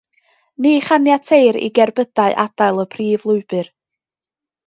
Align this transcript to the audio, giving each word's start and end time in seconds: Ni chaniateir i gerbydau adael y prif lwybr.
Ni 0.65 0.69
chaniateir 0.85 1.59
i 1.67 1.69
gerbydau 1.79 2.35
adael 2.45 2.83
y 2.85 2.87
prif 2.95 3.27
lwybr. 3.33 3.73